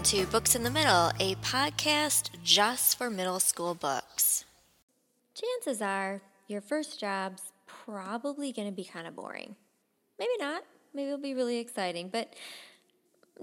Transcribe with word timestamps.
Welcome 0.00 0.18
to 0.18 0.32
Books 0.32 0.54
in 0.54 0.62
the 0.62 0.70
Middle, 0.70 1.12
a 1.20 1.34
podcast 1.42 2.30
just 2.42 2.96
for 2.96 3.10
middle 3.10 3.38
school 3.38 3.74
books. 3.74 4.46
Chances 5.34 5.82
are 5.82 6.22
your 6.48 6.62
first 6.62 6.98
job's 6.98 7.52
probably 7.66 8.50
going 8.50 8.66
to 8.66 8.72
be 8.72 8.82
kind 8.82 9.06
of 9.06 9.14
boring. 9.14 9.56
Maybe 10.18 10.32
not. 10.38 10.62
Maybe 10.94 11.08
it'll 11.08 11.18
be 11.18 11.34
really 11.34 11.58
exciting, 11.58 12.08
but 12.08 12.32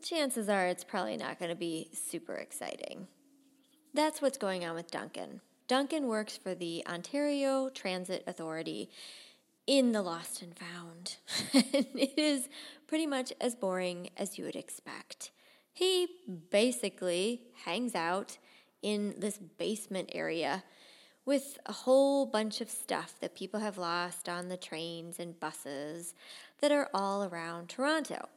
chances 0.00 0.48
are 0.48 0.68
it's 0.68 0.84
probably 0.84 1.16
not 1.16 1.40
going 1.40 1.48
to 1.48 1.56
be 1.56 1.88
super 1.92 2.36
exciting. 2.36 3.08
That's 3.92 4.22
what's 4.22 4.38
going 4.38 4.64
on 4.64 4.76
with 4.76 4.92
Duncan. 4.92 5.40
Duncan 5.66 6.06
works 6.06 6.36
for 6.36 6.54
the 6.54 6.84
Ontario 6.86 7.68
Transit 7.68 8.22
Authority 8.28 8.90
in 9.66 9.90
the 9.90 10.02
Lost 10.02 10.40
and 10.40 10.54
Found. 10.56 11.16
it 11.52 12.16
is 12.16 12.48
pretty 12.86 13.08
much 13.08 13.32
as 13.40 13.56
boring 13.56 14.10
as 14.16 14.38
you 14.38 14.44
would 14.44 14.54
expect. 14.54 15.32
He 15.74 16.06
basically 16.50 17.42
hangs 17.64 17.96
out 17.96 18.38
in 18.80 19.14
this 19.18 19.38
basement 19.38 20.10
area 20.12 20.62
with 21.26 21.58
a 21.66 21.72
whole 21.72 22.26
bunch 22.26 22.60
of 22.60 22.70
stuff 22.70 23.14
that 23.20 23.34
people 23.34 23.58
have 23.58 23.76
lost 23.76 24.28
on 24.28 24.48
the 24.48 24.56
trains 24.56 25.18
and 25.18 25.40
buses 25.40 26.14
that 26.60 26.70
are 26.70 26.88
all 26.94 27.24
around 27.24 27.68
Toronto. 27.68 28.28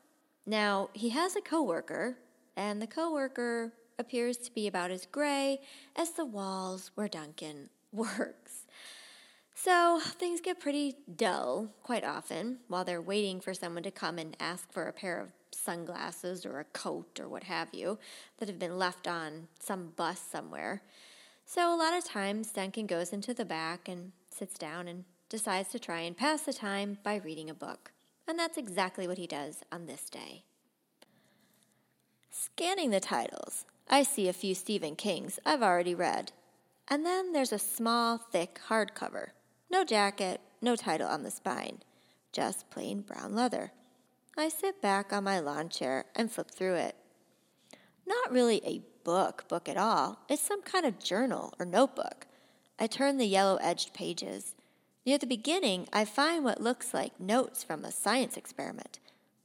Now, 0.45 0.89
he 0.93 1.09
has 1.09 1.35
a 1.35 1.41
coworker, 1.41 2.17
and 2.55 2.81
the 2.81 2.87
coworker 2.87 3.73
appears 3.99 4.37
to 4.37 4.53
be 4.53 4.67
about 4.67 4.89
as 4.89 5.05
gray 5.05 5.59
as 5.95 6.11
the 6.11 6.25
walls 6.25 6.91
where 6.95 7.07
Duncan 7.07 7.69
works. 7.91 8.65
So 9.53 9.99
things 9.99 10.39
get 10.39 10.59
pretty 10.59 10.95
dull 11.15 11.71
quite 11.83 12.03
often 12.03 12.59
while 12.67 12.85
they're 12.85 13.01
waiting 13.01 13.41
for 13.41 13.53
someone 13.53 13.83
to 13.83 13.91
come 13.91 14.17
and 14.17 14.37
ask 14.39 14.71
for 14.71 14.87
a 14.87 14.93
pair 14.93 15.19
of 15.19 15.31
sunglasses 15.67 16.45
or 16.45 16.61
a 16.61 16.63
coat 16.63 17.19
or 17.19 17.27
what 17.27 17.43
have 17.43 17.67
you 17.73 17.99
that 18.37 18.47
have 18.47 18.57
been 18.57 18.79
left 18.79 19.05
on 19.05 19.49
some 19.59 19.91
bus 19.97 20.17
somewhere. 20.17 20.81
So 21.45 21.75
a 21.75 21.75
lot 21.75 21.93
of 21.93 22.05
times 22.05 22.53
Duncan 22.53 22.87
goes 22.87 23.11
into 23.11 23.33
the 23.33 23.43
back 23.43 23.89
and 23.89 24.13
sits 24.29 24.57
down 24.57 24.87
and 24.87 25.03
decides 25.27 25.67
to 25.69 25.79
try 25.79 25.99
and 25.99 26.15
pass 26.15 26.43
the 26.43 26.53
time 26.53 26.99
by 27.03 27.17
reading 27.17 27.49
a 27.49 27.53
book. 27.53 27.91
And 28.25 28.39
that's 28.39 28.57
exactly 28.57 29.09
what 29.09 29.17
he 29.17 29.27
does 29.27 29.57
on 29.69 29.87
this 29.87 30.09
day. 30.09 30.43
Scanning 32.31 32.91
the 32.91 33.01
titles, 33.01 33.65
I 33.89 34.03
see 34.03 34.29
a 34.29 34.33
few 34.33 34.55
Stephen 34.55 34.95
Kings 34.95 35.37
I've 35.45 35.63
already 35.63 35.95
read. 35.95 36.31
And 36.87 37.05
then 37.05 37.33
there's 37.33 37.51
a 37.51 37.59
small, 37.59 38.17
thick 38.17 38.61
hardcover. 38.69 39.31
No 39.69 39.83
jacket, 39.83 40.39
no 40.61 40.77
title 40.77 41.09
on 41.09 41.23
the 41.23 41.31
spine, 41.31 41.79
just 42.31 42.69
plain 42.69 43.01
brown 43.01 43.35
leather. 43.35 43.73
I 44.39 44.49
sit 44.49 44.83
back 44.83 45.11
on 45.11 45.23
my 45.23 45.39
lawn 45.39 45.67
chair 45.67 46.05
and 46.15 46.31
flip 46.31 46.51
through 46.51 46.75
it. 46.75 46.95
Not 48.05 48.31
really 48.31 48.61
a 48.63 48.83
book, 49.03 49.47
book 49.47 49.67
at 49.67 49.77
all. 49.77 50.19
It's 50.29 50.43
some 50.43 50.61
kind 50.61 50.85
of 50.85 50.99
journal 50.99 51.55
or 51.59 51.65
notebook. 51.65 52.27
I 52.77 52.85
turn 52.85 53.17
the 53.17 53.25
yellow 53.25 53.55
edged 53.55 53.95
pages. 53.95 54.53
Near 55.07 55.17
the 55.17 55.25
beginning, 55.25 55.87
I 55.91 56.05
find 56.05 56.43
what 56.43 56.61
looks 56.61 56.93
like 56.93 57.19
notes 57.19 57.63
from 57.63 57.83
a 57.83 57.91
science 57.91 58.37
experiment. 58.37 58.99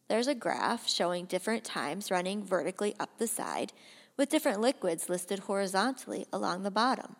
There's 0.08 0.26
a 0.26 0.34
graph 0.34 0.86
showing 0.86 1.24
different 1.24 1.64
times 1.64 2.10
running 2.10 2.44
vertically 2.44 2.94
up 3.00 3.16
the 3.16 3.26
side, 3.26 3.72
with 4.18 4.28
different 4.28 4.60
liquids 4.60 5.08
listed 5.08 5.38
horizontally 5.38 6.26
along 6.34 6.64
the 6.64 6.70
bottom. 6.70 7.16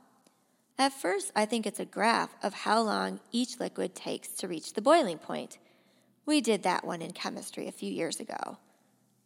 At 0.78 0.92
first, 0.92 1.32
I 1.34 1.46
think 1.46 1.66
it's 1.66 1.80
a 1.80 1.86
graph 1.86 2.34
of 2.42 2.52
how 2.52 2.82
long 2.82 3.20
each 3.30 3.58
liquid 3.58 3.94
takes 3.94 4.28
to 4.34 4.48
reach 4.48 4.74
the 4.74 4.82
boiling 4.82 5.16
point. 5.16 5.56
We 6.24 6.40
did 6.40 6.62
that 6.62 6.84
one 6.84 7.02
in 7.02 7.12
chemistry 7.12 7.66
a 7.68 7.72
few 7.72 7.90
years 7.90 8.20
ago. 8.20 8.58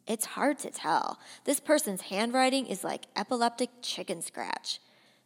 It's 0.07 0.25
hard 0.25 0.59
to 0.61 0.71
tell. 0.71 1.19
This 1.45 1.61
person's 1.61 2.03
handwriting 2.03 2.67
is 2.67 2.85
like 2.85 3.07
epileptic 3.17 3.71
chicken 3.83 4.23
scratch. 4.23 4.81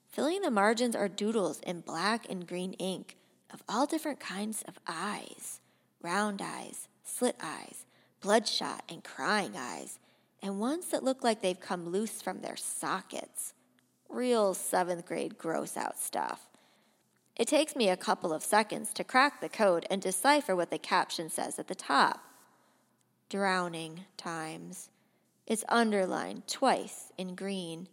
Filling 0.08 0.40
the 0.40 0.50
margins 0.50 0.96
are 0.96 1.08
doodles 1.08 1.60
in 1.60 1.80
black 1.80 2.28
and 2.28 2.46
green 2.46 2.72
ink 2.74 3.16
of 3.52 3.62
all 3.68 3.86
different 3.86 4.20
kinds 4.20 4.62
of 4.62 4.78
eyes 4.88 5.60
round 6.02 6.40
eyes, 6.42 6.88
slit 7.04 7.36
eyes, 7.42 7.84
bloodshot 8.20 8.82
and 8.88 9.04
crying 9.04 9.52
eyes, 9.56 9.98
and 10.42 10.58
ones 10.58 10.86
that 10.86 11.04
look 11.04 11.22
like 11.22 11.42
they've 11.42 11.60
come 11.60 11.90
loose 11.90 12.22
from 12.22 12.40
their 12.40 12.56
sockets. 12.56 13.52
Real 14.08 14.54
seventh 14.54 15.04
grade 15.04 15.38
gross 15.38 15.76
out 15.76 15.98
stuff. 15.98 16.49
It 17.36 17.48
takes 17.48 17.74
me 17.74 17.88
a 17.88 17.96
couple 17.96 18.32
of 18.32 18.42
seconds 18.42 18.92
to 18.94 19.04
crack 19.04 19.40
the 19.40 19.48
code 19.48 19.86
and 19.90 20.02
decipher 20.02 20.54
what 20.54 20.70
the 20.70 20.78
caption 20.78 21.30
says 21.30 21.58
at 21.58 21.68
the 21.68 21.74
top. 21.74 22.20
Drowning 23.28 24.04
times. 24.16 24.90
It's 25.46 25.64
underlined 25.68 26.46
twice 26.46 27.12
in 27.16 27.34
green. 27.34 27.88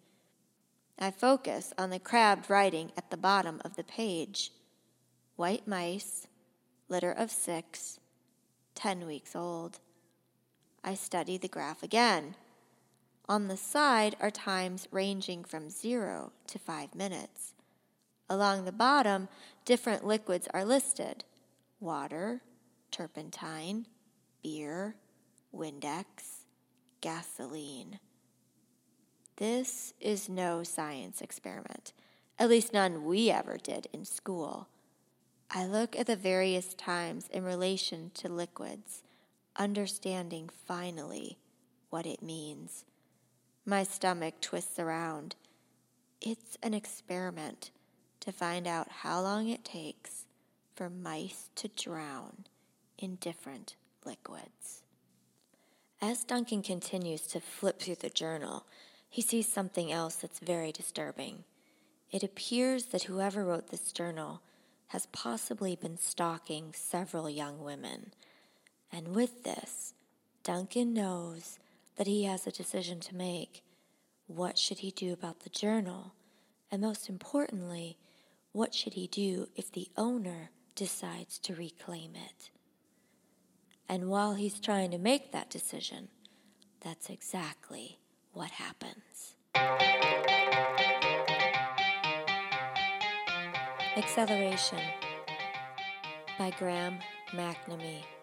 I 0.99 1.11
focus 1.11 1.73
on 1.77 1.91
the 1.91 1.99
crabbed 1.99 2.49
writing 2.49 2.91
at 2.97 3.09
the 3.09 3.17
bottom 3.17 3.61
of 3.63 3.75
the 3.75 3.83
page. 3.83 4.51
White 5.35 5.67
mice, 5.67 6.27
litter 6.89 7.11
of 7.11 7.31
six, 7.31 7.99
ten 8.75 9.05
weeks 9.05 9.35
old. 9.35 9.79
I 10.83 10.95
study 10.95 11.37
the 11.37 11.47
graph 11.47 11.83
again. 11.83 12.35
On 13.29 13.47
the 13.47 13.57
side 13.57 14.15
are 14.19 14.31
times 14.31 14.87
ranging 14.91 15.43
from 15.43 15.69
zero 15.69 16.31
to 16.47 16.57
five 16.57 16.95
minutes. 16.95 17.53
Along 18.29 18.65
the 18.65 18.71
bottom, 18.71 19.29
different 19.65 20.05
liquids 20.05 20.47
are 20.53 20.65
listed 20.65 21.23
water, 21.79 22.41
turpentine, 22.91 23.85
beer, 24.43 24.95
Windex, 25.55 26.45
gasoline. 27.01 27.99
This 29.37 29.93
is 30.01 30.27
no 30.27 30.63
science 30.63 31.21
experiment, 31.21 31.93
at 32.39 32.49
least 32.49 32.73
none 32.73 33.05
we 33.05 33.29
ever 33.29 33.57
did 33.57 33.87
in 33.93 34.03
school. 34.05 34.67
I 35.51 35.65
look 35.65 35.95
at 35.97 36.07
the 36.07 36.15
various 36.15 36.73
times 36.73 37.27
in 37.31 37.43
relation 37.43 38.11
to 38.15 38.27
liquids, 38.27 39.03
understanding 39.55 40.49
finally 40.65 41.37
what 41.89 42.05
it 42.05 42.21
means. 42.21 42.83
My 43.65 43.83
stomach 43.83 44.41
twists 44.41 44.79
around. 44.79 45.35
It's 46.19 46.57
an 46.63 46.73
experiment 46.73 47.71
to 48.27 48.33
find 48.33 48.67
out 48.67 48.89
how 48.89 49.21
long 49.21 49.47
it 49.47 49.63
takes 49.63 50.25
for 50.75 50.89
mice 50.89 51.49
to 51.55 51.69
drown 51.69 52.43
in 52.97 53.15
different 53.15 53.77
liquids. 54.05 54.81
As 56.01 56.25
Duncan 56.25 56.61
continues 56.61 57.21
to 57.27 57.39
flip 57.39 57.79
through 57.79 57.95
the 57.95 58.09
journal, 58.09 58.65
he 59.09 59.21
sees 59.21 59.47
something 59.47 59.93
else 59.93 60.15
that's 60.15 60.39
very 60.39 60.73
disturbing. 60.73 61.45
It 62.11 62.21
appears 62.21 62.87
that 62.87 63.03
whoever 63.03 63.45
wrote 63.45 63.69
this 63.69 63.93
journal 63.93 64.41
has 64.87 65.05
possibly 65.13 65.77
been 65.77 65.97
stalking 65.97 66.73
several 66.73 67.29
young 67.29 67.63
women. 67.63 68.11
And 68.91 69.15
with 69.15 69.45
this, 69.45 69.93
Duncan 70.43 70.93
knows 70.93 71.59
that 71.95 72.07
he 72.07 72.25
has 72.25 72.45
a 72.45 72.51
decision 72.51 72.99
to 72.99 73.15
make. 73.15 73.63
What 74.27 74.57
should 74.57 74.79
he 74.79 74.91
do 74.91 75.13
about 75.13 75.39
the 75.39 75.49
journal? 75.49 76.11
And 76.69 76.81
most 76.81 77.07
importantly, 77.07 77.95
what 78.57 78.73
should 78.73 78.95
he 78.95 79.05
do 79.05 79.47
if 79.55 79.71
the 79.71 79.87
owner 79.95 80.49
decides 80.73 81.37
to 81.37 81.53
reclaim 81.53 82.15
it? 82.15 82.49
And 83.87 84.09
while 84.09 84.33
he's 84.33 84.59
trying 84.59 84.89
to 84.89 84.97
make 84.97 85.31
that 85.31 85.51
decision, 85.51 86.07
that's 86.81 87.07
exactly 87.11 87.99
what 88.33 88.49
happens. 88.49 89.35
Acceleration 93.95 94.81
by 96.39 96.49
Graham 96.57 96.97
McNamee. 97.33 98.16